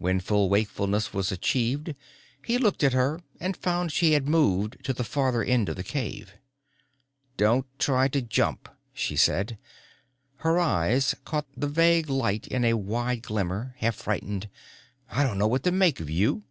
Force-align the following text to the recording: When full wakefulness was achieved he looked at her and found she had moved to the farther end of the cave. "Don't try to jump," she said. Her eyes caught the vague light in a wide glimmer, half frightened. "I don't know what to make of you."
When 0.00 0.18
full 0.18 0.48
wakefulness 0.48 1.12
was 1.14 1.30
achieved 1.30 1.94
he 2.44 2.58
looked 2.58 2.82
at 2.82 2.92
her 2.92 3.20
and 3.38 3.56
found 3.56 3.92
she 3.92 4.14
had 4.14 4.26
moved 4.26 4.82
to 4.82 4.92
the 4.92 5.04
farther 5.04 5.44
end 5.44 5.68
of 5.68 5.76
the 5.76 5.84
cave. 5.84 6.34
"Don't 7.36 7.66
try 7.78 8.08
to 8.08 8.20
jump," 8.20 8.68
she 8.92 9.14
said. 9.14 9.58
Her 10.38 10.58
eyes 10.58 11.14
caught 11.24 11.46
the 11.56 11.68
vague 11.68 12.08
light 12.08 12.48
in 12.48 12.64
a 12.64 12.74
wide 12.74 13.22
glimmer, 13.22 13.76
half 13.78 13.94
frightened. 13.94 14.48
"I 15.08 15.22
don't 15.22 15.38
know 15.38 15.46
what 15.46 15.62
to 15.62 15.70
make 15.70 16.00
of 16.00 16.10
you." 16.10 16.42